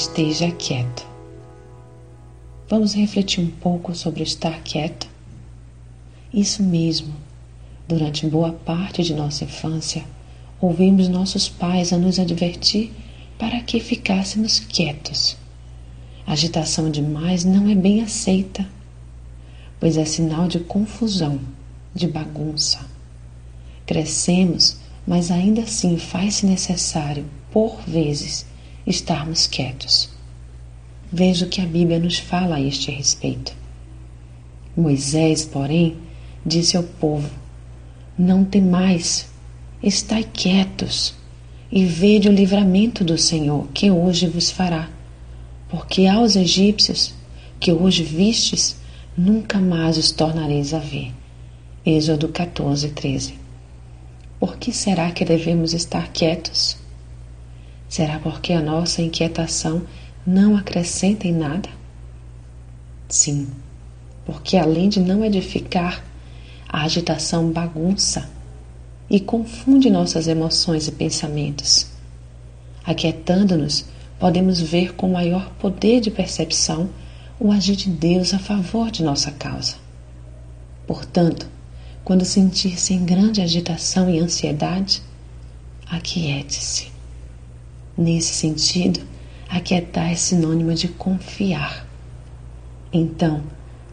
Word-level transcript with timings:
esteja 0.00 0.50
quieto. 0.50 1.06
Vamos 2.70 2.94
refletir 2.94 3.44
um 3.44 3.50
pouco 3.50 3.94
sobre 3.94 4.22
estar 4.22 4.62
quieto? 4.62 5.06
Isso 6.32 6.62
mesmo. 6.62 7.14
Durante 7.86 8.26
boa 8.26 8.50
parte 8.50 9.02
de 9.02 9.12
nossa 9.12 9.44
infância, 9.44 10.02
ouvimos 10.58 11.06
nossos 11.06 11.50
pais 11.50 11.92
a 11.92 11.98
nos 11.98 12.18
advertir 12.18 12.90
para 13.38 13.60
que 13.60 13.78
ficássemos 13.78 14.58
quietos. 14.58 15.36
Agitação 16.26 16.90
demais 16.90 17.44
não 17.44 17.68
é 17.68 17.74
bem 17.74 18.00
aceita, 18.00 18.66
pois 19.78 19.98
é 19.98 20.06
sinal 20.06 20.48
de 20.48 20.60
confusão, 20.60 21.38
de 21.94 22.08
bagunça. 22.08 22.86
Crescemos, 23.84 24.78
mas 25.06 25.30
ainda 25.30 25.60
assim 25.60 25.98
faz-se 25.98 26.46
necessário, 26.46 27.26
por 27.52 27.82
vezes, 27.82 28.46
estarmos 28.86 29.46
quietos. 29.46 30.10
Veja 31.12 31.46
o 31.46 31.48
que 31.48 31.60
a 31.60 31.66
Bíblia 31.66 31.98
nos 31.98 32.18
fala 32.18 32.56
a 32.56 32.60
este 32.60 32.90
respeito. 32.90 33.52
Moisés, 34.76 35.44
porém, 35.44 35.96
disse 36.46 36.76
ao 36.76 36.82
povo: 36.82 37.28
Não 38.18 38.44
temais, 38.44 39.28
estai 39.82 40.24
quietos 40.24 41.14
e 41.70 41.84
vede 41.84 42.28
o 42.28 42.32
livramento 42.32 43.04
do 43.04 43.18
Senhor 43.18 43.68
que 43.74 43.90
hoje 43.90 44.26
vos 44.26 44.50
fará. 44.50 44.88
Porque 45.68 46.06
aos 46.06 46.36
egípcios 46.36 47.14
que 47.60 47.72
hoje 47.72 48.02
vistes, 48.02 48.76
nunca 49.16 49.58
mais 49.58 49.98
os 49.98 50.10
tornareis 50.10 50.72
a 50.72 50.78
ver. 50.78 51.12
Êxodo 51.84 52.28
14, 52.28 52.88
13. 52.90 53.34
Por 54.38 54.56
que 54.56 54.72
será 54.72 55.10
que 55.12 55.24
devemos 55.24 55.74
estar 55.74 56.08
quietos? 56.12 56.79
Será 57.90 58.20
porque 58.20 58.52
a 58.52 58.62
nossa 58.62 59.02
inquietação 59.02 59.82
não 60.24 60.56
acrescenta 60.56 61.26
em 61.26 61.32
nada? 61.32 61.68
Sim, 63.08 63.48
porque 64.24 64.56
além 64.56 64.88
de 64.88 65.00
não 65.00 65.24
edificar, 65.24 66.04
a 66.68 66.84
agitação 66.84 67.50
bagunça 67.50 68.30
e 69.10 69.18
confunde 69.18 69.90
nossas 69.90 70.28
emoções 70.28 70.86
e 70.86 70.92
pensamentos. 70.92 71.88
Aquietando-nos, 72.84 73.84
podemos 74.20 74.60
ver 74.60 74.94
com 74.94 75.10
maior 75.10 75.50
poder 75.58 76.00
de 76.00 76.12
percepção 76.12 76.88
o 77.40 77.50
agir 77.50 77.74
de 77.74 77.90
Deus 77.90 78.32
a 78.32 78.38
favor 78.38 78.88
de 78.92 79.02
nossa 79.02 79.32
causa. 79.32 79.74
Portanto, 80.86 81.48
quando 82.04 82.24
sentir-se 82.24 82.94
em 82.94 83.04
grande 83.04 83.42
agitação 83.42 84.08
e 84.08 84.20
ansiedade, 84.20 85.02
aquiete-se. 85.88 86.89
Nesse 88.00 88.32
sentido, 88.32 88.98
aquietar 89.46 90.10
é 90.10 90.14
sinônimo 90.14 90.72
de 90.72 90.88
confiar. 90.88 91.86
Então, 92.90 93.42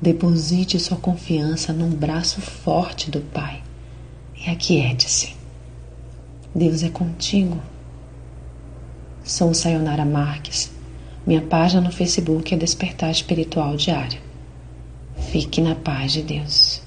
deposite 0.01 0.79
sua 0.79 0.95
confiança 0.95 1.73
num 1.73 1.89
braço 1.89 2.39
forte 2.39 3.11
do 3.11 3.19
Pai 3.19 3.61
e 4.33 4.49
aquiete-se. 4.49 5.35
Deus 6.55 6.83
é 6.83 6.89
contigo. 6.89 7.61
Sou 9.25 9.53
Sayonara 9.53 10.05
Marques. 10.05 10.71
Minha 11.25 11.41
página 11.41 11.81
no 11.81 11.91
Facebook 11.91 12.53
é 12.53 12.57
Despertar 12.57 13.11
Espiritual 13.11 13.75
Diário. 13.75 14.21
Fique 15.17 15.59
na 15.59 15.75
paz 15.75 16.13
de 16.13 16.21
Deus. 16.21 16.81